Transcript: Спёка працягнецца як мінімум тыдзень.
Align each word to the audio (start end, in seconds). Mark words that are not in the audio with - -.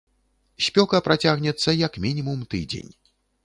Спёка 0.67 1.01
працягнецца 1.09 1.77
як 1.85 2.01
мінімум 2.09 2.39
тыдзень. 2.55 2.93